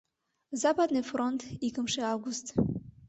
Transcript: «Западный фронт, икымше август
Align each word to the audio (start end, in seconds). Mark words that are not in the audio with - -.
«Западный 0.61 1.03
фронт, 1.09 1.41
икымше 1.67 2.01
август 2.13 2.45